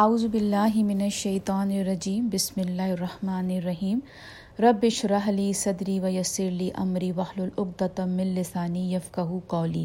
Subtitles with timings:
[0.00, 3.98] اعوذ باللہ من الشیطان الرجیم، بسم اللہ الرحمن الرحیم۔
[4.62, 9.84] رب اشرح لی صدری و یسر لی امری، واحلل عقدۃ من لسانی یفقهوا قولی۔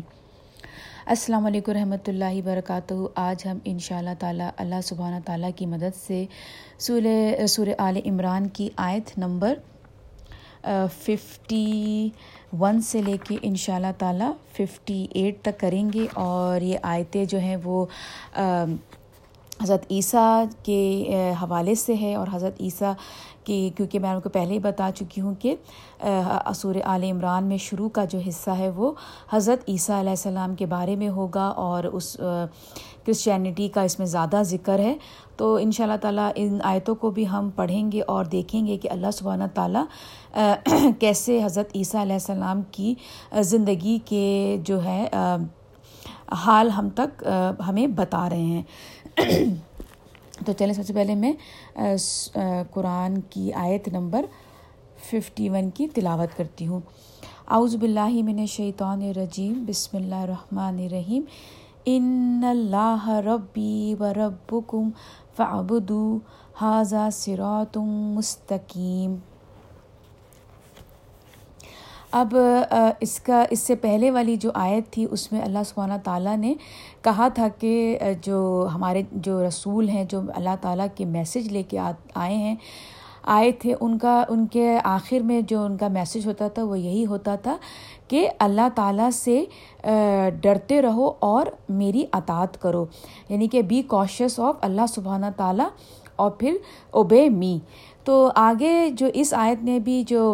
[1.15, 5.65] السلام علیکم رحمۃ اللہ وبرکاتہ۔ آج ہم ان شاء اللہ تعالیٰ اللہ سبحانہ تعالیٰ کی
[5.73, 6.23] مدد سے
[6.87, 9.59] سورہ سورہ آل عمران کی آیت نمبر
[11.03, 12.09] ففٹی
[12.59, 16.77] ون سے لے کے ان شاء اللہ تعالیٰ ففٹی ایٹ تک کریں گے۔ اور یہ
[16.95, 17.85] آیتیں جو ہیں وہ
[19.63, 20.81] حضرت عیسیٰ کے
[21.41, 22.93] حوالے سے ہے اور حضرت عیسیٰ
[23.43, 25.55] کی کیونکہ میں ان کو پہلے ہی بتا چکی ہوں کہ
[26.01, 28.91] اصور عال عمران میں شروع کا جو حصہ ہے وہ
[29.31, 32.15] حضرت عیسیٰ علیہ السلام کے بارے میں ہوگا اور اس
[33.05, 34.95] کرسچینٹی کا اس میں زیادہ ذکر ہے۔
[35.37, 38.77] تو ان شاء اللہ تعالیٰ ان آیتوں کو بھی ہم پڑھیں گے اور دیکھیں گے
[38.77, 39.83] کہ اللہ سبحانہ تعالیٰ
[40.99, 42.93] کیسے حضرت عیسیٰ علیہ السلام کی
[43.41, 45.05] زندگی کے جو ہے
[46.45, 47.23] حال ہم تک
[47.67, 48.61] ہمیں بتا رہے ہیں۔
[49.17, 51.33] تو چلیں سب سے پہلے میں
[52.73, 54.25] قرآن کی آیت نمبر
[55.09, 56.79] ففٹی ون کی تلاوت کرتی ہوں۔
[57.47, 61.23] اعوذ باللہ من الشیطان الرجیم، بسم اللہ الرحمن الرحیم۔
[61.85, 64.89] ان اللہ ربی و ربکم
[65.37, 66.17] فعبدو
[66.61, 69.15] حاضہ سراتم مستقیم۔
[72.11, 72.35] اب
[72.99, 76.53] اس کا، اس سے پہلے والی جو آیت تھی، اس میں اللہ سبحانہ تعالیٰ نے
[77.01, 81.79] کہا تھا کہ جو ہمارے، جو رسول ہیں، جو اللہ تعالیٰ کے میسج لے کے
[82.15, 82.55] آئے ہیں،
[83.23, 86.79] آئے تھے، ان کا، ان کے آخر میں جو ان کا میسج ہوتا تھا، وہ
[86.79, 87.57] یہی ہوتا تھا
[88.07, 89.45] کہ اللہ تعالیٰ سے
[90.41, 92.85] ڈرتے رہو اور میری اطاعت کرو۔
[93.29, 95.67] یعنی کہ بی کوشس آف اللہ سبحانہ تعالیٰ
[96.15, 96.57] اور پھر
[96.91, 97.59] اوبے می
[98.03, 100.33] تو آگے جو اس آیت نے بھی جو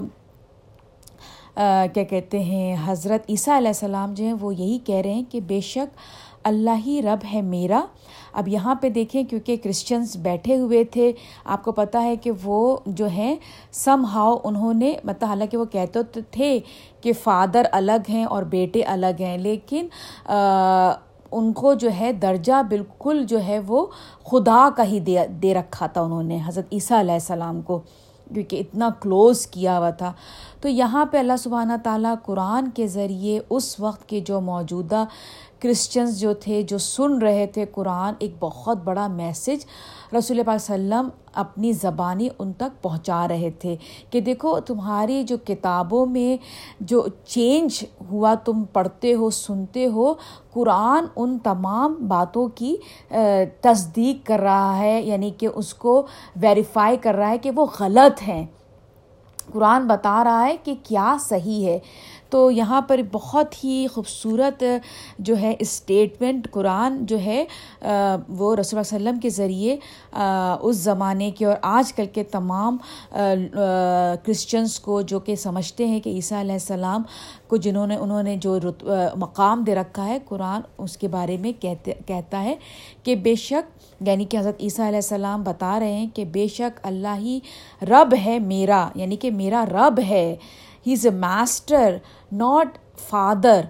[1.56, 5.40] کیا کہتے ہیں، حضرت عیسیٰ علیہ السلام جو ہیں، وہ یہی کہہ رہے ہیں کہ
[5.48, 5.98] بے شک
[6.44, 7.80] اللہ ہی رب ہے میرا۔
[8.34, 11.12] اب یہاں پہ دیکھیں، کیونکہ کرسچنس بیٹھے ہوئے تھے،
[11.46, 13.36] آپ کو پتہ ہے کہ وہ جو ہیں
[13.74, 16.60] سم ہاؤ انہوں نے مطلب حالانکہ وہ کہتے تو تھے
[17.02, 19.88] کہ فادر الگ ہیں اور بیٹے الگ ہیں، لیکن
[21.32, 23.86] ان کو جو ہے درجہ بالکل جو ہے وہ
[24.26, 27.80] خدا کا ہی دے دے رکھا تھا انہوں نے، حضرت عیسیٰ علیہ السلام کو۔
[28.34, 30.14] کیونکہ اتنا کلوز کیا ہوا تھا۔
[30.62, 35.04] تو یہاں پہ اللہ سبحانہ تعالیٰ قرآن کے ذریعے اس وقت کے جو موجودہ
[35.64, 39.66] کرسچنز جو تھے، جو سن رہے تھے قرآن، ایک بہت بڑا میسج
[40.16, 43.76] رسول پاک وسلم اپنی زبانی ان تک پہنچا رہے تھے
[44.10, 46.38] کہ دیکھو، تمہاری جو کتابوں میں
[46.80, 50.14] جو چینج ہوا، تم پڑھتے ہو، سنتے ہو،
[50.54, 52.76] قرآن ان تمام باتوں کی
[53.62, 56.06] تصدیق کر رہا ہے یعنی کہ اس کو
[56.42, 58.46] ویریفائی کر رہا ہے کہ وہ غلط ہیں۔
[59.52, 61.80] قرآن بتا رہا ہے کہ کیا صحیح ہے۔
[62.34, 64.64] تو یہاں پر بہت ہی خوبصورت
[65.20, 67.44] جو ہے اسٹیٹمنٹ قرآن جو ہے
[68.30, 69.76] وہ رسول اللہ وسلم کے ذریعے
[70.62, 72.78] اس زمانے کے اور آج کل کے تمام
[74.26, 77.04] کرسچنس کو جو کہ سمجھتے ہیں کہ عیسیٰ علیہ السلام
[77.48, 78.58] کو جنہوں نے، انہوں نے جو
[79.18, 82.56] مقام دے رکھا ہے، قرآن اس کے بارے میں کہتے، کہتا ہے
[83.04, 86.80] کہ بے شک یعنی کہ حضرت عیسیٰ علیہ السلام بتا رہے ہیں کہ بے شک
[86.84, 87.40] اللہ ہی
[87.90, 90.36] رب ہے میرا یعنی کہ میرا رب ہے۔
[90.88, 91.98] He is a master
[92.32, 92.78] not
[93.10, 93.62] father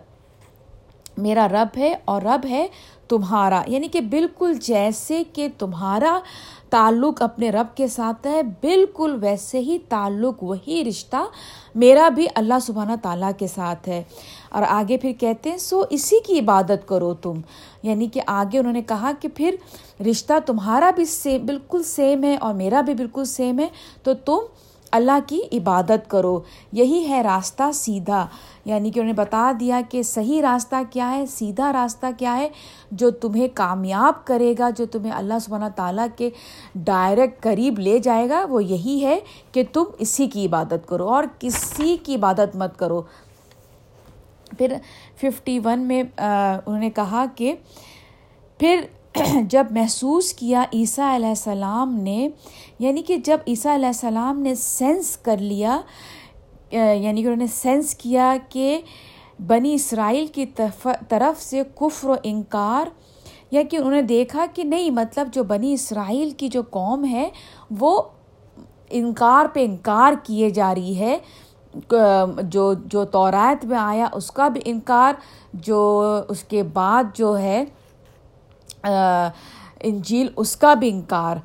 [1.18, 2.68] میرا رب ہے اور رب ہے
[3.08, 6.20] تمہارا یعنی کہ بالکل جیسے کہ تمہارا
[6.70, 11.24] تعلق اپنے رب کے ساتھ ہے، بالکل ویسے ہی تعلق وہی رشتہ
[11.76, 14.04] میرا بھی اللہ سبحانہ تعالیٰ کے ساتھ ہے۔
[14.50, 17.34] اور آگے پھر کہتے ہیں، سو اسی کی عبادت کرو تم۔
[17.84, 19.56] یعنی کہ آگے انہوں نے کہا کہ پھر
[20.10, 23.68] رشتہ تمہارا بھی سیم بالکل سیم ہے اور میرا بھی بالکل سیم ہے،
[24.04, 24.40] تو تم
[24.94, 26.40] اللہ کی عبادت کرو۔
[26.72, 28.28] یہی ہے راستہ سیدھا۔
[28.66, 32.50] یعنی کہ انہوں نے بتا دیا کہ صحیح راستہ کیا ہے، سیدھا راستہ کیا ہے
[32.92, 36.30] جو تمہیں کامیاب کرے گا، جو تمہیں اللہ سبحانہ تعالیٰ کے
[36.76, 39.20] ڈائریکٹ قریب لے جائے گا۔ وہ یہی ہے
[39.52, 43.02] کہ تم اسی کی عبادت کرو اور کسی کی عبادت مت کرو۔
[44.58, 44.74] پھر
[45.18, 47.56] ففٹی ون میں انہوں نے کہا کہ
[48.58, 48.82] پھر
[49.50, 52.30] جب محسوس کیا عیسیٰ علیہ السلام نے
[52.80, 55.82] یعنی کہ جب عیسیٰ علیہ السلام نے سینس کر لیا
[56.72, 58.82] یعنی کہ انہوں نے سینس کیا کہ
[59.48, 60.46] بنی اسرائیل کی
[61.10, 62.88] طرف سے کفر و انکار،
[63.52, 67.30] یا کہ انہوں نے دیکھا کہ نہیں مطلب جو بنی اسرائیل کی جو قوم ہے،
[67.80, 68.02] وہ
[68.90, 71.18] انکار پہ انکار کیے جا رہی ہے۔
[72.44, 75.14] جو جو تورات میں آیا، اس کا بھی انکار،
[75.54, 77.64] جو اس کے بعد جو ہے
[78.84, 81.38] انجیل، اس کا بھی انکار۔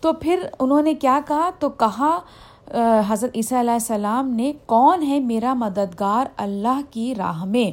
[0.00, 2.18] تو پھر انہوں نے کیا کہا؟ تو کہا
[3.08, 7.70] حضرت عیسیٰ علیہ السلام نے، کون ہے میرا مددگار اللہ کی راہ میں؟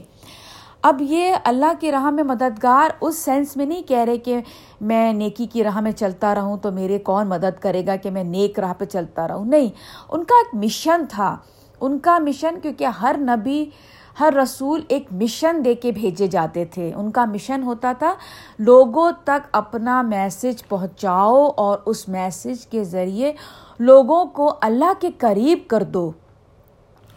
[0.82, 4.40] اب یہ اللہ کی راہ میں مددگار اس سینس میں نہیں کہہ رہے کہ
[4.82, 8.24] میں نیکی کی راہ میں چلتا رہوں تو میرے کون مدد کرے گا کہ میں
[8.24, 9.70] نیک راہ پہ چلتا رہوں؟ نہیں،
[10.10, 11.38] ان کا ایک مشن تھا۔
[11.82, 13.66] ان کا مشن کیونکہ ہر نبی
[14.20, 18.14] ہر رسول ایک مشن دے کے بھیجے جاتے تھے۔ ان کا مشن ہوتا تھا،
[18.60, 23.34] لوگوں تک اپنا میسج پہنچاؤ اور اس میسج کے ذریعے
[23.80, 26.12] لوگوں کو اللہ کے قریب کر دو۔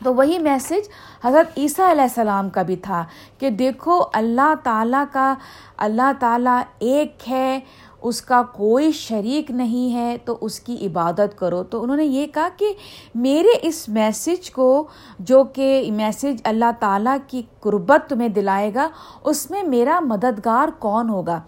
[0.05, 0.89] تو وہی میسج
[1.25, 3.05] حضرت عیسیٰ علیہ السلام کا بھی تھا
[3.39, 5.35] کہ دیکھو، اللہ تعالیٰ کا،
[5.77, 7.61] اللہ تعالیٰ ایک ہے
[8.09, 12.27] اس کا کوئی شریک نہیں ہے تو اس کی عبادت کرو۔ تو انہوں نے یہ
[12.27, 12.73] کہا کہ
[13.15, 14.87] میرے اس میسج کو
[15.19, 18.89] جو کہ میسج اللہ تعالیٰ کی قربت تمہیں دلائے گا،
[19.25, 21.41] اس میں میرا مددگار کون ہوگا؟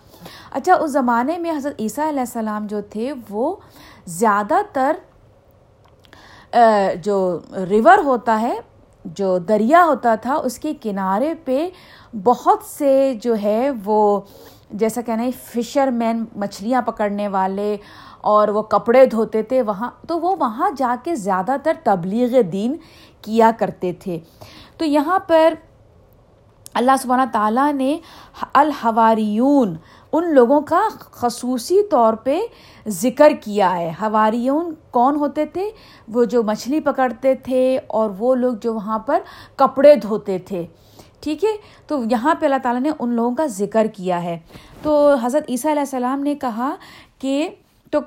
[0.50, 3.54] اچھا اس زمانے میں حضرت عیسیٰ علیہ السلام جو تھے، وہ
[4.06, 4.96] زیادہ تر
[7.02, 7.38] جو
[7.69, 8.58] ریور ہوتا ہے،
[9.04, 11.69] جو دریا ہوتا تھا، اس کے کنارے پہ
[12.25, 14.20] بہت سے جو ہے وہ
[14.70, 17.76] جیسا کہنا ہے فشر مین مچھلیاں پکڑنے والے
[18.20, 22.76] اور وہ کپڑے دھوتے تھے وہاں، تو وہ وہاں جا کے زیادہ تر تبلیغ دین
[23.23, 24.19] کیا کرتے تھے۔
[24.76, 25.55] تو یہاں پر
[26.75, 27.99] اللہ سبحانہ تعالیٰ نے
[28.53, 29.76] الحواریون،
[30.12, 32.41] ان لوگوں کا خصوصی طور پہ
[32.88, 35.71] ذکر کیا ہے۔ ہواریون کون ہوتے تھے؟
[36.09, 39.19] وہ جو مچھلی پکڑتے تھے اور وہ لوگ جو وہاں پر
[39.56, 40.67] کپڑے دھوتے تھے۔
[41.20, 41.50] ٹھیک ہے؟
[41.87, 44.38] تو یہاں پہ اللہ تعالیٰ نے ان لوگوں کا ذکر کیا ہے۔
[44.82, 46.75] تو حضرت عیسیٰ علیہ السلام نے کہا
[47.19, 47.49] کہ
[47.91, 48.00] تو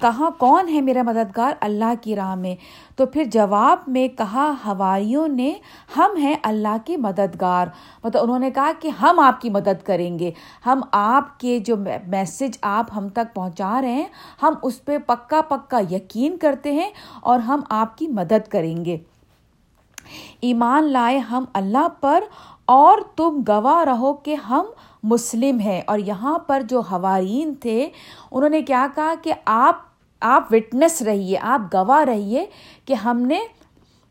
[0.00, 2.56] کہاں کون ہے میرا مددگار؟ اللہ کی راہ میں۔
[2.96, 5.52] تو پھر جواب میں کہا ہواریوں نے،
[5.96, 7.66] ہم ہیں اللہ کے مددگار۔
[8.04, 10.30] مطلب انہوں نے کہا کہ ہم آپ کی مدد کریں گے۔
[10.66, 11.76] ہم آپ کے جو
[12.06, 14.06] میسج آپ ہم تک پہنچا رہے ہیں،
[14.42, 16.90] ہم اس پہ پکا پکا یقین کرتے ہیں
[17.20, 18.96] اور ہم آپ کی مدد کریں گے۔
[20.40, 22.24] ایمان لائے ہم اللہ پر
[22.66, 24.64] اور تم گواہ رہو کہ ہم
[25.02, 27.88] مسلم ہیں۔ اور یہاں پر جو ہوارین تھے،
[28.30, 29.76] انہوں نے کیا کہا کہ آپ
[30.20, 32.46] آپ وٹنس رہیے، آپ گواہ رہیے
[32.84, 33.38] کہ ہم نے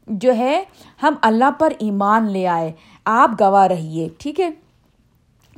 [0.08, 0.64] جو ہے،
[1.04, 2.72] ہم اللہ پر ایمان لے آئے۔
[3.06, 4.50] آپ گواہ رہیے، ٹھیک ہے؟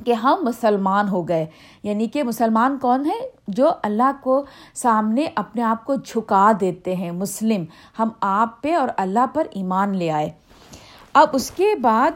[0.04, 1.46] کہ ہم مسلمان ہو گئے۔
[1.82, 4.44] یعنی کہ مسلمان کون ہے جو اللہ کو
[4.74, 7.64] سامنے اپنے آپ کو جھکا دیتے ہیں، مسلم۔
[7.98, 10.30] ہم آپ پہ اور اللہ پر ایمان لے آئے۔
[11.14, 12.10] اب اس کے بعد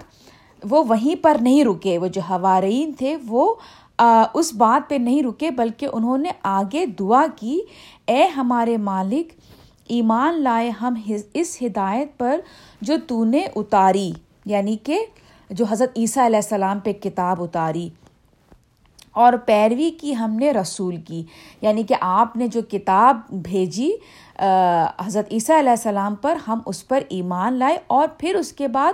[0.63, 3.55] وہ وہیں پر نہیں رکے، وہ جو ہوارئین تھے، وہ
[4.35, 7.59] اس بات پہ نہیں رکے، بلکہ انہوں نے آگے دعا کی،
[8.07, 9.33] اے ہمارے مالک،
[9.89, 10.95] ایمان لائے ہم
[11.35, 12.41] اس ہدایت پر
[12.81, 14.11] جو تو نے اتاری
[14.45, 14.99] یعنی کہ
[15.51, 17.89] جو حضرت عیسیٰ علیہ السلام پہ کتاب اتاری،
[19.13, 21.23] اور پیروی کی ہم نے رسول کی۔
[21.63, 23.91] یعنی کہ آپ نے جو کتاب بھیجی
[24.99, 28.93] حضرت عیسیٰ علیہ السلام پر، ہم اس پر ایمان لائے، اور پھر اس کے بعد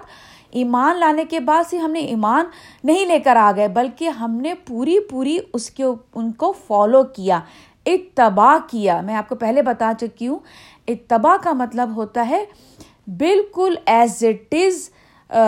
[0.57, 2.45] ایمان لانے کے بعد سے ہم نے ایمان
[2.85, 7.03] نہیں لے کر آ گئے، بلکہ ہم نے پوری پوری اس کے ان کو فالو
[7.17, 7.41] کیا،
[7.87, 10.39] اتباع کیا۔ میں آپ کو پہلے بتا چکی ہوں،
[10.89, 12.45] اتباع کا مطلب ہوتا ہے
[13.19, 14.89] بالکل ایز اٹ از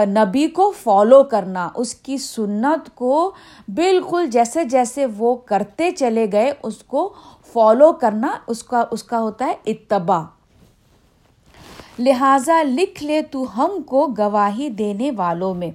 [0.09, 3.31] نبی کو فالو کرنا، اس کی سنت کو
[3.75, 7.13] بالکل جیسے جیسے وہ کرتے چلے گئے، اس کو
[7.53, 10.23] فالو کرنا، اس کا اس کا ہوتا ہے اتباع۔
[11.99, 15.71] لہٰذا لکھ لے تو ہم کو گواہی دینے والوں میں۔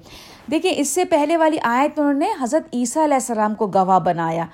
[0.51, 3.99] دیکھیں، اس سے پہلے والی آیت میں انہوں نے حضرت عیسیٰ علیہ السلام کو گواہ
[3.99, 4.45] بنایا۔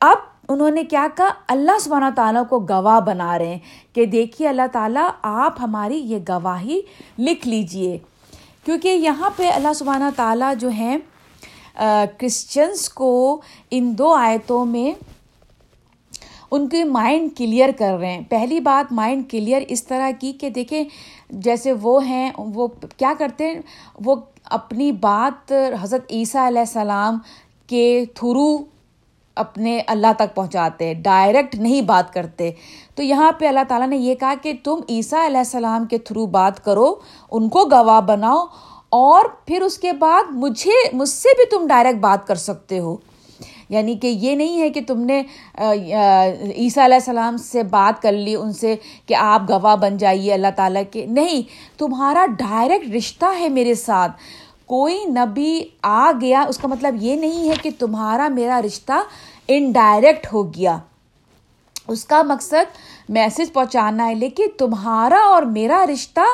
[0.00, 0.16] اب
[0.48, 3.58] انہوں نے کیا کہا؟ اللہ سبحانہ تعالیٰ کو گواہ بنا رہے ہیں
[3.92, 6.80] کہ دیکھیے اللہ تعالیٰ، آپ ہماری یہ گواہی
[7.18, 7.98] لکھ لیجیے۔
[8.64, 10.98] کیونکہ یہاں پہ اللہ سبحانہ تعالیٰ جو ہیں
[12.18, 14.92] کرسچنس کو ان دو آیتوں میں
[16.50, 20.50] ان کے مائنڈ کلیئر کر رہے ہیں۔ پہلی بات مائنڈ کلیئر اس طرح کی کہ
[20.50, 20.84] دیکھیں،
[21.30, 23.60] جیسے وہ ہیں، وہ کیا کرتے ہیں؟
[24.04, 24.14] وہ
[24.44, 25.52] اپنی بات
[25.82, 27.18] حضرت عیسیٰ علیہ السلام
[27.66, 28.56] کے تھرو
[29.34, 32.50] اپنے اللہ تک پہنچاتے ڈائریکٹ نہیں بات کرتے۔
[32.94, 36.26] تو یہاں پہ اللہ تعالیٰ نے یہ کہا کہ تم عیسیٰ علیہ السلام کے تھرو
[36.26, 36.94] بات کرو،
[37.30, 38.46] ان کو گواہ بناؤ
[38.88, 42.96] اور پھر اس کے بعد مجھے، مجھ سے بھی تم ڈائریکٹ بات کر سکتے ہو۔
[43.68, 45.22] یعنی کہ یہ نہیں ہے کہ تم نے
[45.54, 48.74] عیسیٰ علیہ السلام سے بات کر لی، ان سے
[49.06, 51.42] کہ آپ گواہ بن جائیے اللہ تعالیٰ کے۔ نہیں،
[51.78, 54.12] تمہارا ڈائریکٹ رشتہ ہے میرے ساتھ۔
[54.66, 59.00] کوئی نبی آ گیا، اس کا مطلب یہ نہیں ہے کہ تمہارا میرا رشتہ
[59.48, 60.76] انڈائریکٹ ہو گیا۔
[61.88, 62.76] اس کا مقصد
[63.08, 66.26] میسج پہنچانا ہے، لیکن تمہارا اور میرا رشتہ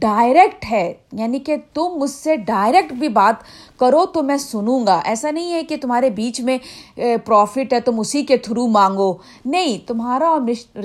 [0.00, 3.42] ڈائریکٹ ہے یعنی کہ تم مجھ سے ڈائریکٹ بھی بات
[3.78, 6.58] کرو تو میں سنوں گا۔ ایسا نہیں ہے کہ تمہارے بیچ میں
[7.24, 9.12] پروفٹ ہے، تم اسی کے تھرو مانگو۔
[9.44, 10.40] نہیں، تمہارا اور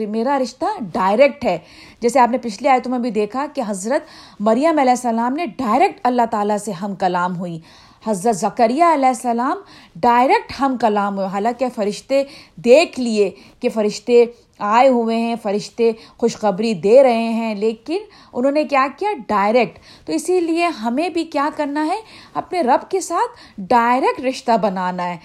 [0.08, 1.58] میرا رشتہ ڈائریکٹ ہے۔
[2.02, 4.08] جیسے آپ نے پچھلے آیتوں میں بھی دیکھا کہ حضرت
[4.40, 7.60] مریم علیہ السلام نے ڈائریکٹ اللہ تعالیٰ سے ہم کلام ہوئی۔
[8.06, 9.58] حضرت ذکریہ علیہ السلام
[9.96, 12.24] ڈائریکٹ ہم کلام ہوئے۔ حالانکہ فرشتے
[12.56, 14.24] دیکھ لیے کہ فرشتے
[14.60, 17.98] آئے ہوئے ہیں، فرشتے خوشخبری دے رہے ہیں، لیکن
[18.34, 21.98] انہوں نے کیا کیا؟ ڈائریکٹ تو اسی لیے ہمیں بھی کیا کرنا ہے؟
[22.34, 25.18] اپنے رب کے ساتھ ڈائریکٹ رشتہ بنانا ہے۔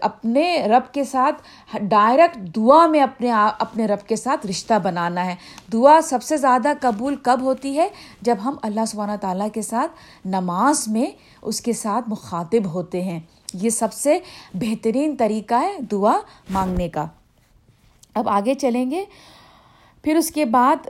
[0.00, 1.42] اپنے رب کے ساتھ
[1.82, 5.34] ڈائریکٹ دعا میں اپنے اپنے رب کے ساتھ رشتہ بنانا ہے۔
[5.72, 7.88] دعا سب سے زیادہ قبول کب ہوتی ہے؟
[8.20, 9.92] جب ہم اللہ سبحانہ تعالیٰ کے ساتھ
[10.24, 11.06] نماز میں
[11.42, 13.20] اس کے ساتھ مخاطب ہوتے ہیں۔
[13.54, 14.18] یہ سب سے
[14.54, 16.16] بہترین طریقہ ہے دعا
[16.50, 17.06] مانگنے کا۔
[18.16, 19.04] اب آگے چلیں گے۔
[20.04, 20.88] پھر اس کے بعد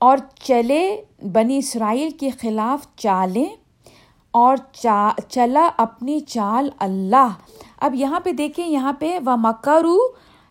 [0.00, 0.84] اور چلے
[1.32, 3.46] بنی اسرائیل کے خلاف چالیں،
[4.34, 7.28] اور چا، چلا اپنی چال اللہ۔
[7.80, 9.96] اب یہاں پہ دیکھیں، یہاں پہ و مکرو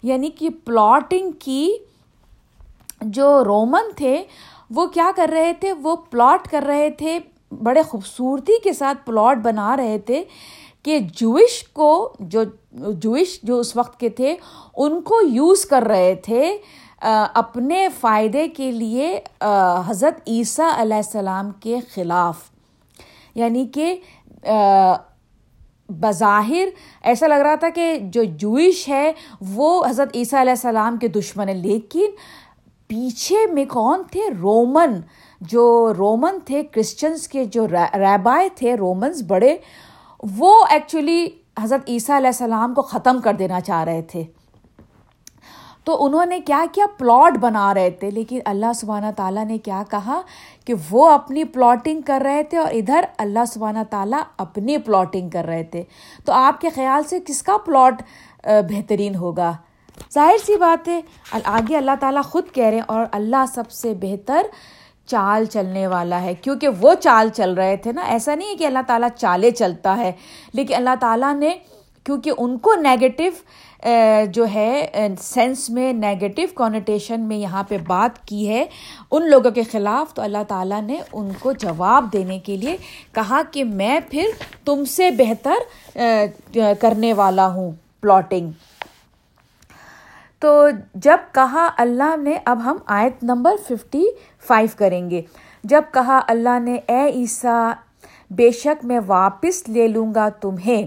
[0.04, 1.72] یعنی کہ پلاٹنگ کی
[3.02, 4.24] جو رومن تھے،
[4.70, 7.18] وہ کیا کر رہے تھے؟ وہ پلاٹ کر رہے تھے،
[7.52, 10.24] بڑے خوبصورتی کے ساتھ پلاٹ بنا رہے تھے۔
[10.84, 14.36] کہ جوش کو جو جوش جو اس وقت کے تھے،
[14.78, 16.58] ان کو یوز کر رہے تھے
[17.34, 19.20] اپنے فائدے کے لیے
[19.88, 22.50] حضرت عیسیٰ علیہ السلام کے خلاف۔
[23.36, 23.96] یعنی کہ
[25.90, 26.68] بظاہر
[27.04, 29.12] ایسا لگ رہا تھا کہ جو جوئش ہے،
[29.56, 32.12] وہ حضرت عیسیٰ علیہ السلام کے دشمن ہے لیکن
[32.88, 35.00] پیچھے میں کون تھے؟ رومن
[35.42, 39.58] جو رومن تھے کرسچنس کے جو ریبائے تھے رومنس بڑے
[40.38, 41.28] وہ ایکچولی
[41.60, 44.24] حضرت عیسیٰ علیہ السلام کو ختم کر دینا چاہ رہے تھے۔
[45.84, 49.84] تو انہوں نے کیا کیا؟ پلاٹ بنا رہے تھے۔ لیکن اللہ سبحانہ تعالیٰ نے کیا
[49.90, 50.22] کہا
[50.66, 55.46] کہ وہ اپنی پلاٹنگ کر رہے تھے اور ادھر اللہ سبحانہ تعالیٰ اپنی پلاٹنگ کر
[55.46, 55.84] رہے تھے۔
[56.26, 58.04] تو آپ کے خیال سے کس کا پلاٹ
[58.44, 59.52] بہترین ہوگا؟
[60.14, 61.02] ظاہر سی بات ہے،
[61.44, 64.42] آگے اللہ تعالیٰ خود کہہ رہے ہیں اور اللہ سب سے بہتر
[65.08, 68.66] چال چلنے والا ہے، کیونکہ وہ چال چل رہے تھے نا۔ ایسا نہیں ہے کہ
[68.66, 70.12] اللہ تعالیٰ چالے چلتا ہے،
[70.54, 71.56] لیکن اللہ تعالیٰ نے
[72.06, 73.30] کیونکہ ان کو نیگیٹو
[74.34, 78.66] جو ہے سینس میں نیگیٹو کونیٹیشن میں یہاں پہ بات کی ہے،
[79.12, 82.76] ان لوگوں کے خلاف تو اللہ تعالیٰ نے ان کو جواب دینے کے لیے
[83.14, 84.30] کہا کہ میں پھر
[84.66, 85.98] تم سے بہتر
[86.80, 88.52] کرنے والا ہوں۔ پلاٹنگ
[90.42, 94.04] تو جب کہا اللہ نے، اب ہم آیت نمبر ففٹی
[94.48, 95.22] فائیو کریں گے۔
[95.64, 97.72] جب کہا اللہ نے، اے عیسیٰ،
[98.30, 100.86] بے شک میں واپس لے لوں گا تمہیں۔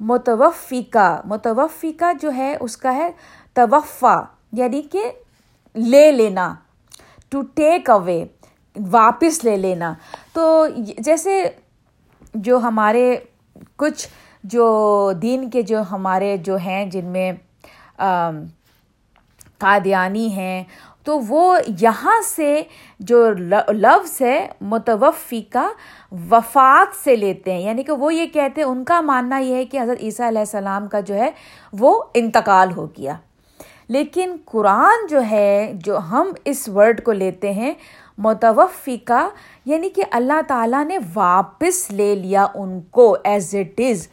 [0.00, 3.10] متوفیقہ متوفیقہ جو ہے، اس کا ہے
[3.54, 4.20] توفع
[4.52, 5.10] یعنی کہ
[5.74, 6.54] لے لینا
[7.28, 8.24] ٹو ٹیک اوے
[8.90, 9.92] واپس لے لینا۔
[10.32, 10.66] تو
[10.98, 11.42] جیسے
[12.34, 13.16] جو ہمارے
[13.76, 14.08] کچھ
[14.44, 17.32] جو دین کے جو ہمارے جو ہیں، جن میں
[19.62, 20.64] قادیانی ہیں۔
[21.04, 22.62] تو وہ یہاں سے
[23.00, 23.30] جو
[23.68, 25.68] لفظ ہے، متوفی کا
[26.30, 29.64] وفات سے لیتے ہیں۔ یعنی کہ وہ یہ کہتے ہیں، ان کا ماننا یہ ہے
[29.64, 31.30] کہ حضرت عیسیٰ علیہ السلام کا جو ہے،
[31.72, 33.14] وہ انتقال ہو گیا۔
[33.88, 37.72] لیکن قرآن جو ہے، جو ہم اس ورڈ کو لیتے ہیں،
[38.18, 39.28] متوفی کا
[39.64, 44.08] یعنی کہ اللہ تعالیٰ نے واپس لے لیا ان کو ایز اٹ از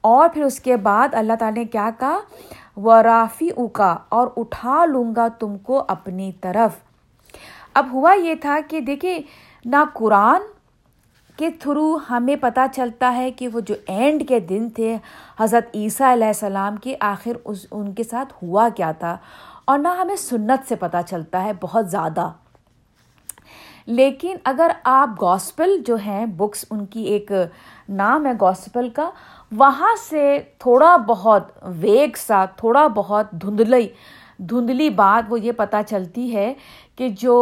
[0.00, 2.18] اور پھر اس کے بعد اللہ تعالیٰ نے کیا کہا؟
[2.76, 6.76] و رافی اوکا اور اٹھا لوں گا تم کو اپنی طرف۔
[7.74, 9.18] اب ہوا یہ تھا کہ دیکھیں
[9.64, 10.42] نہ قرآن
[11.36, 14.96] کے تھرو ہمیں پتہ چلتا ہے کہ وہ جو اینڈ کے دن تھے،
[15.40, 19.16] حضرت عیسیٰ علیہ السلام کے آخر اس، ان کے ساتھ ہوا کیا تھا،
[19.64, 22.28] اور نہ ہمیں سنت سے پتہ چلتا ہے بہت زیادہ۔
[23.86, 27.30] لیکن اگر آپ گاسپل جو ہیں بکس ان کی ایک
[27.88, 29.10] نام ہے گاسپل کا،
[29.52, 31.50] وہاں سے تھوڑا بہت
[31.80, 33.86] ویگ سا، تھوڑا بہت دھندلی
[34.38, 36.52] دھندلی بات وہ یہ پتہ چلتی ہے
[36.96, 37.36] کہ جو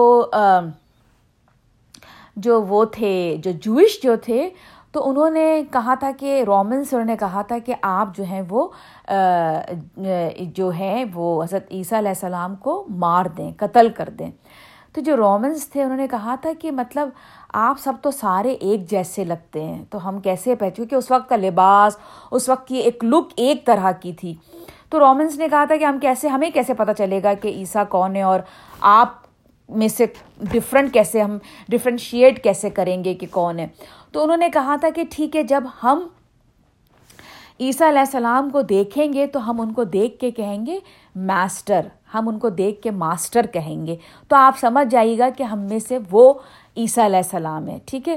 [2.37, 4.49] جو وہ تھے، جو جوئش جو تھے،
[4.93, 8.43] تو انہوں نے کہا تھا کہ رومن سر نے کہا تھا کہ آپ جو ہیں
[8.49, 8.69] وہ
[10.57, 14.31] جو ہے وہ حضرت عیسیٰ علیہ السلام کو مار دیں، قتل کر دیں۔
[14.95, 17.09] تو جو رومنس تھے، انہوں نے کہا تھا کہ مطلب
[17.53, 21.29] آپ سب تو سارے ایک جیسے لگتے ہیں۔ تو ہم کیسے پہچو کہ اس وقت
[21.29, 21.97] کا لباس،
[22.31, 24.35] اس وقت کی ایک لک ایک طرح کی تھی۔
[24.89, 27.83] تو رومنس نے کہا تھا کہ ہم کیسے، ہمیں کیسے پتہ چلے گا کہ عیسیٰ
[27.89, 28.41] کون ہے اور
[28.81, 29.13] آپ
[29.69, 30.07] میں سے
[30.39, 33.67] ڈفرینٹ کیسے ہم ڈفرینشیٹ کیسے کریں گے کہ کون ہے۔
[34.13, 36.09] تو انہوں نے کہا تھا کہ ٹھیک ہے، جب ہم
[37.61, 40.79] عیسیٰ علیہ السلام کو دیکھیں گے تو ہم ان کو دیکھ کے کہیں گے
[41.17, 41.81] ماسٹر۔
[42.15, 43.97] ہم ان کو دیکھ کے ماسٹر کہیں گے۔
[44.29, 46.33] تو آپ سمجھ جائیے گا کہ ہم میں سے وہ
[46.77, 48.17] عیسیٰ علیہ السلام ہے ٹھیک ہے؟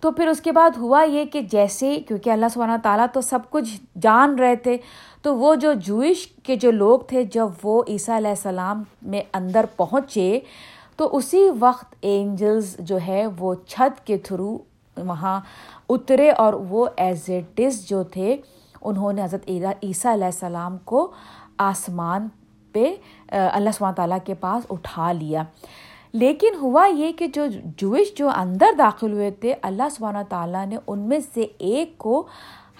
[0.00, 3.38] تو پھر اس کے بعد ہوا یہ کہ جیسے کیونکہ اللہ سبحانہ تعالیٰ تو سب
[3.50, 4.76] کچھ جان رہے تھے،
[5.22, 9.66] تو وہ جو جوئش کے جو لوگ تھے جب وہ عیسیٰ علیہ السلام میں اندر
[9.76, 10.40] پہنچے،
[10.96, 14.58] تو اسی وقت اینجلز جو ہے وہ چھت کے تھرو
[14.96, 15.40] وہاں
[15.88, 18.36] اترے اور وہ ایز اٹ از جو تھے،
[18.82, 19.50] انہوں نے حضرت
[19.82, 21.10] عیسیٰ علیہ السلام کو
[21.58, 22.28] آسمان
[22.76, 22.94] پہ
[23.28, 25.42] اللہ سب تعالیٰ کے پاس اٹھا لیا۔
[26.12, 30.76] لیکن ہوا یہ کہ جو جوش جو اندر داخل ہوئے تھے، اللہ سبحانہ تعالیٰ نے
[30.86, 32.26] ان میں سے ایک کو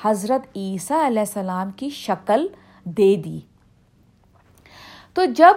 [0.05, 2.47] حضرت عیسیٰ علیہ السلام کی شکل
[2.85, 3.41] دے دی۔
[5.15, 5.55] تو جب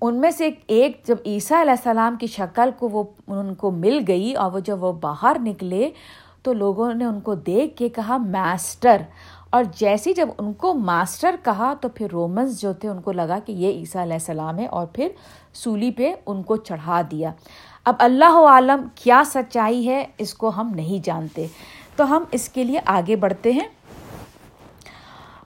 [0.00, 4.00] ان میں سے ایک، جب عیسیٰ علیہ السلام کی شکل کو وہ، ان کو مل
[4.08, 5.90] گئی اور وہ جب وہ باہر نکلے،
[6.42, 9.02] تو لوگوں نے ان کو دیکھ کے کہا ماسٹر
[9.50, 13.38] اور جیسی جب ان کو ماسٹر کہا تو پھر رومنس جو تھے ان کو لگا
[13.46, 15.08] کہ یہ عیسیٰ علیہ السلام ہے اور پھر
[15.54, 17.32] سولی پہ ان کو چڑھا دیا۔
[17.84, 21.46] اب اللہ عالم کیا سچائی ہے اس کو ہم نہیں جانتے۔
[21.96, 23.68] تو ہم اس کے لیے آگے بڑھتے ہیں۔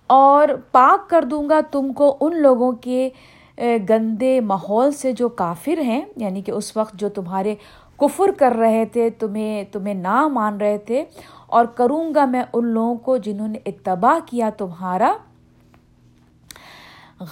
[0.07, 3.11] اور پاک کر دوں گا تم کو ان لوگوں کے
[3.59, 7.55] گندے ماحول سے جو کافر ہیں یعنی کہ اس وقت جو تمہارے
[7.97, 11.05] کفر کر رہے تھے، تمہیں تمہیں نہ مان رہے تھے
[11.53, 15.13] اور کروں گا میں ان لوگوں کو جنہوں نے اتباع کیا تمہارا۔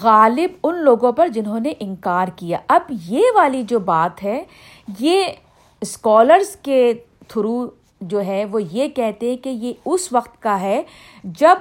[0.03, 4.45] غالب ان لوگوں پر جنہوں نے انکار کیا۔ اب یہ والی جو بات ہے،
[5.01, 5.25] یہ
[5.81, 6.93] اسکالرس کے
[7.29, 7.67] تھرو
[8.01, 10.83] جو ہے، وہ یہ کہتے ہیں کہ یہ اس وقت کا ہے
[11.25, 11.57] جب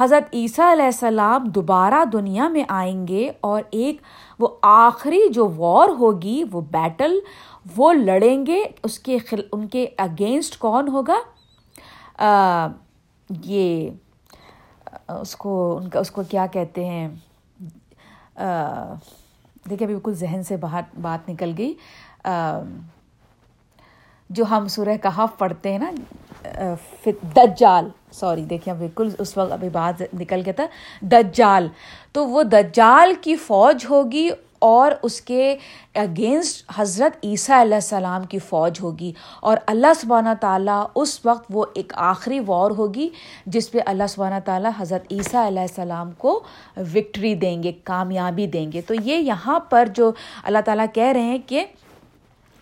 [0.00, 3.96] حضرت عیسیٰ علیہ السلام دوبارہ دنیا میں آئیں گے اور ایک
[4.38, 7.18] وہ آخری جو وار ہوگی، وہ بیٹل
[7.76, 11.18] وہ لڑیں گے، اس کے خل ان کے اگینسٹ کون ہوگا؟
[13.42, 13.90] یہ
[15.08, 17.08] اس کو، ان کا، اس کو کیا کہتے ہیں؟
[19.70, 21.74] دیکھیں ابھی بالکل ذہن سے باہر، بات نکل گئی۔
[24.30, 25.90] جو ہم سورہ کہاف پڑھتے ہیں نا
[27.36, 30.66] دجال، سوری، دیکھیں بالکل اس وقت ابھی بات نکل گیا تھا،
[31.02, 31.68] دجال۔
[32.12, 34.28] تو وہ دجال کی فوج ہوگی
[34.64, 35.56] اور اس کے
[35.94, 41.64] اگینسٹ حضرت عیسیٰ علیہ السلام کی فوج ہوگی اور اللہ سبحانہ تعالیٰ اس وقت وہ
[41.74, 43.08] ایک آخری وار ہوگی
[43.46, 46.32] جس پہ اللہ سبحانہ تعالیٰ حضرت عیسیٰ علیہ السلام کو
[46.94, 50.10] وکٹری دیں گے، کامیابی دیں گے۔ تو یہ یہاں پر جو
[50.42, 51.64] اللہ تعالیٰ کہہ رہے ہیں کہ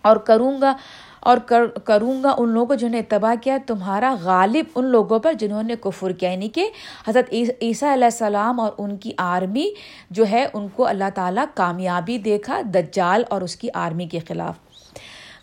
[0.04, 0.74] اور کروں گا
[1.22, 5.18] اور کر، کروں گا ان لوگوں کو جنہوں نے اتباع کیا، تمہارا غالب ان لوگوں
[5.18, 6.70] پر جنہوں نے کفر کیا۔ یعنی کہ
[7.08, 9.74] حضرت عیسیٰ علیہ السلام اور ان کی آرمی
[10.10, 14.54] جو ہے، ان کو اللہ تعالیٰ کامیابی دیکھا دجال اور اس کی آرمی کے خلاف۔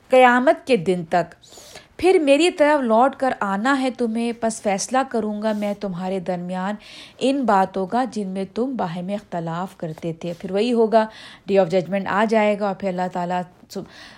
[0.09, 1.35] قیامت کے دن تک
[1.99, 6.75] پھر میری طرف لوٹ کر آنا ہے تمہیں بس فیصلہ کروں گا میں تمہارے درمیان
[7.19, 11.05] ان باتوں کا جن میں تم باہم اختلاف کرتے تھے۔ پھر وہی ہوگا
[11.45, 13.41] ڈے آف ججمنٹ آ جائے گا اور پھر اللہ تعالیٰ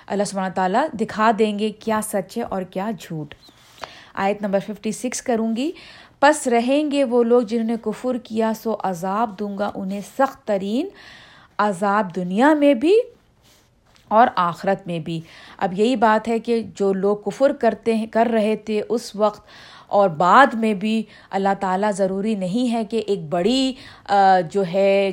[0.08, 3.34] اللہ سبحانہ تعالیٰ دکھا دیں گے کیا سچ ہے اور کیا جھوٹ۔
[4.14, 5.72] آیت نمبر ففٹی سکس کروں گی۔
[6.20, 10.48] پس رہیں گے وہ لوگ جنہوں نے کفر کیا، سو عذاب دوں گا انہیں سخت
[10.48, 10.90] ترین
[11.58, 12.96] عذاب دنیا میں بھی۔
[14.12, 15.20] اور آخرت میں بھی۔
[15.58, 19.48] اب یہی بات ہے کہ جو لوگ کفر کرتے ہیں، کر رہے تھے، اس وقت
[19.92, 23.74] اور بعد میں بھی اللہ تعالیٰ ضروری نہیں ہے کہ ایک بڑی
[24.52, 25.12] جو ہے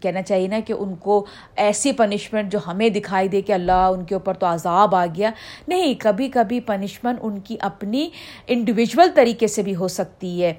[0.00, 1.24] کہنا چاہیے نا کہ ان کو
[1.56, 5.30] ایسی پنشمنٹ جو ہمیں دکھائی دے کہ اللہ ان کے اوپر تو عذاب آ گیا۔
[5.68, 8.08] نہیں، کبھی کبھی پنشمنٹ ان کی اپنی
[8.46, 10.52] انڈیویژول طریقے سے بھی ہو سکتی ہے۔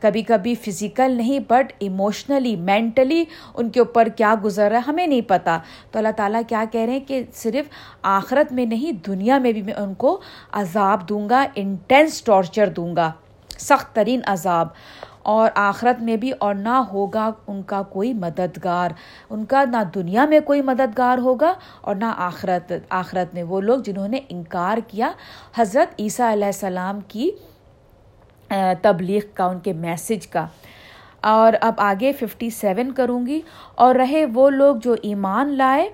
[0.00, 5.06] کبھی کبھی فزیکل نہیں بٹ ایموشنلی مینٹلی ان کے اوپر کیا گزر رہا ہے ہمیں
[5.06, 5.58] نہیں پتہ
[5.90, 7.66] تو اللہ تعالیٰ کیا کہہ رہے ہیں کہ صرف
[8.02, 10.20] آخرت میں نہیں، دنیا میں بھی میں ان کو
[10.52, 12.93] عذاب دوں گا انٹینس ٹارچر دوں گا۔
[13.58, 14.68] سخت ترین عذاب۔
[15.22, 18.90] اور آخرت میں بھی اور نہ ہوگا ان کا کوئی مددگار۔
[19.30, 23.78] ان کا نہ دنیا میں کوئی مددگار ہوگا اور نہ آخرت۔ آخرت میں وہ لوگ
[23.78, 25.12] جنہوں نے انکار کیا
[25.56, 27.30] حضرت عیسیٰ علیہ السلام کی
[28.82, 30.46] تبلیغ کا، ان کے میسج کا۔
[31.20, 33.40] اور اب آگے ففٹی سیون کروں گی۔
[33.74, 35.88] اور رہے وہ لوگ جو ایمان لائے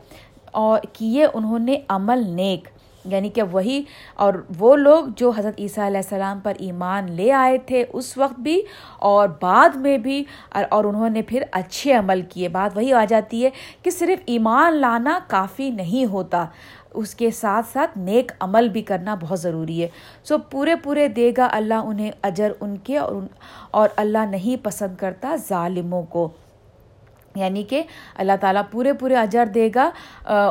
[0.53, 2.69] اور کیے انہوں نے عمل نیک۔
[3.05, 3.83] یعنی کہ وہی
[4.15, 8.41] اور وہ لوگ جو حضرت عیسیٰ علیہ السلام پر ایمان لے آئے تھے اس وقت
[8.41, 8.63] بھی
[8.99, 13.45] اور بعد میں بھی اور انہوں نے پھر اچھے عمل کیے۔ بات وہی آ جاتی
[13.45, 13.51] ہے
[13.83, 16.47] کہ صرف ایمان لانا کافی نہیں ہوتا،
[16.95, 19.89] اس کے ساتھ ساتھ نیک عمل بھی کرنا بہت ضروری ہے۔
[20.25, 23.15] سو پورے پورے دے گا اللہ انہیں اجر ان کے اور
[23.71, 26.29] اور اللہ نہیں پسند کرتا ظالموں کو۔
[27.35, 27.83] یعنی کہ
[28.15, 29.91] اللہ تعالیٰ پورے پورے اجر دے گا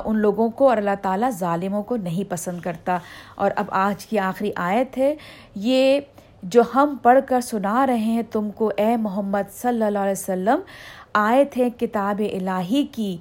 [0.05, 2.97] ان لوگوں کو اور اللہ تعالیٰ ظالموں کو نہیں پسند کرتا۔
[3.35, 5.15] اور اب آج کی آخری آیت ہے،
[5.55, 5.99] یہ
[6.43, 10.59] جو ہم پڑھ کر سنا رہے ہیں تم کو، اے محمد صلی اللہ علیہ وسلم،
[11.13, 13.17] آیت ہے کتاب الہی کی۔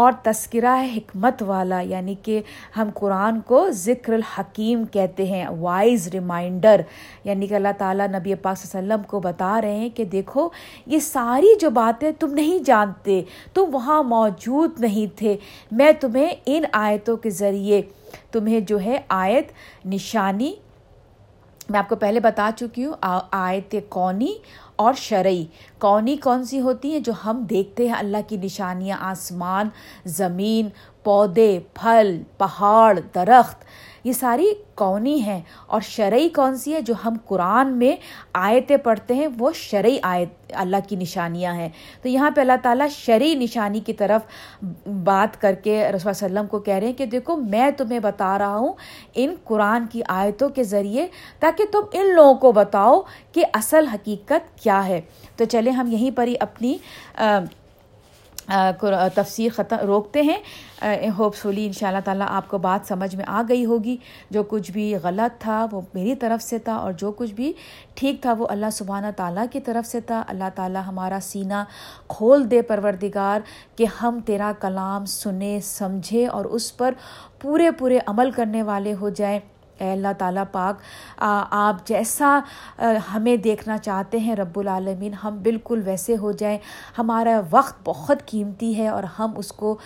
[0.00, 2.40] اور تذکرہ حکمت والا یعنی کہ
[2.76, 6.80] ہم قرآن کو ذکر الحکیم کہتے ہیں وائز ریمائنڈر
[7.24, 10.04] یعنی کہ اللہ تعالیٰ نبی پاک صلی اللہ علیہ وسلم کو بتا رہے ہیں کہ
[10.04, 10.48] دیکھو،
[10.86, 13.20] یہ ساری جو باتیں تم نہیں جانتے،
[13.54, 15.36] تم وہاں موجود نہیں تھے،
[15.72, 17.82] میں تمہیں ان آیتوں کے ذریعے،
[18.32, 19.52] تمہیں جو ہے آیت
[19.86, 20.54] نشانی،
[21.70, 22.94] میں آپ کو پہلے بتا چکی ہوں
[23.30, 24.32] آیت کونی
[24.76, 25.44] اور شرعی۔
[25.78, 29.68] کونی کون سی ہوتی ہیں جو ہم دیکھتے ہیں؟ اللہ کی نشانیاں، آسمان،
[30.04, 30.68] زمین
[31.06, 33.64] پودے، پھل، پہاڑ، درخت،
[34.04, 37.96] یہ ساری کونی ہیں۔ اور شرعی کون سی ہے جو ہم قرآن میں
[38.32, 41.68] آیتیں پڑھتے ہیں؟ وہ شرعی آیت، اللہ کی نشانیاں ہیں۔
[42.02, 44.20] تو یہاں پہ اللہ تعالیٰ شرعی نشانی کی طرف
[44.86, 48.56] بات کر کے رسول وسلم کو کہہ رہے ہیں کہ دیکھو، میں تمہیں بتا رہا
[48.56, 48.72] ہوں
[49.14, 51.06] ان قرآن کی آیتوں کے ذریعے،
[51.40, 53.00] تاکہ تم ان لوگوں کو بتاؤ
[53.32, 55.00] کہ اصل حقیقت کیا ہے۔
[55.36, 56.78] تو چلے ہم یہیں پر ہی اپنی
[59.14, 60.38] تفسیر ختم روکتے ہیں۔
[61.18, 63.96] ہوپ فلی ان شاء اللہ تعالیٰ آپ کو بات سمجھ میں آ گئی ہوگی۔
[64.30, 67.52] جو کچھ بھی غلط تھا وہ میری طرف سے تھا اور جو کچھ بھی
[67.94, 71.64] ٹھیک تھا وہ اللہ سبحانہ تعالیٰ کی طرف سے تھا۔ اللہ تعالیٰ ہمارا سینہ
[72.08, 73.40] کھول دے پروردگار
[73.76, 76.94] کہ ہم تیرا کلام سنیں سمجھے اور اس پر
[77.40, 79.40] پورے پورے عمل کرنے والے ہو جائیں۔
[79.78, 80.80] اے اللہ تعالیٰ پاک
[81.18, 82.38] آپ جیسا
[83.14, 86.58] ہمیں دیکھنا چاہتے ہیں رب العالمین، ہم بالکل ویسے ہو جائیں۔
[86.98, 89.76] ہمارا وقت بہت قیمتی ہے اور ہم اس کو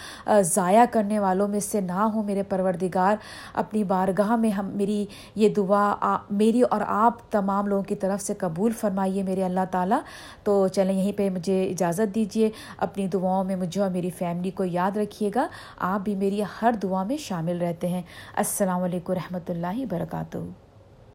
[0.41, 3.17] ضائع کرنے والوں میں سے نہ ہوں۔ میرے پروردگار،
[3.55, 8.35] اپنی بارگاہ میں ہم، میری یہ دعا میری اور آپ تمام لوگوں کی طرف سے
[8.35, 10.01] قبول فرمائیے میرے اللہ تعالیٰ۔
[10.45, 14.65] تو چلیں، یہیں پہ مجھے اجازت دیجیے۔ اپنی دعاؤں میں مجھے اور میری فیملی کو
[14.65, 15.47] یاد رکھیے گا۔
[15.79, 18.03] آپ بھی میری ہر دعا میں شامل رہتے ہیں۔
[18.37, 20.70] السلام علیکم رحمۃ اللہ وبرکاتہ۔